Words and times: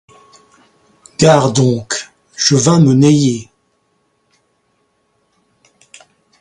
Gare 1.19 1.53
donc! 1.53 2.11
je 2.35 2.55
vas 2.55 2.79
me 2.79 2.95
neyer! 2.95 3.51